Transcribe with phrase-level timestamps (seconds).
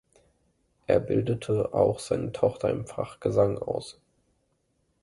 [0.87, 4.01] Er bildete auch seine Tochter im Fach Gesang aus.